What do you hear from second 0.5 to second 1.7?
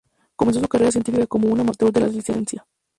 su carrera científica como un